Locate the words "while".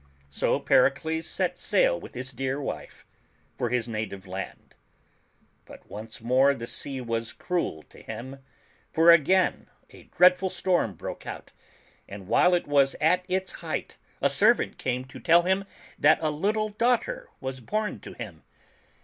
12.27-12.55